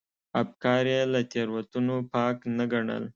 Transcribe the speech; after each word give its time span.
افکار 0.41 0.83
یې 0.93 1.01
له 1.13 1.19
تېروتنو 1.31 1.95
پاک 2.13 2.37
نه 2.57 2.65
ګڼل. 2.71 3.03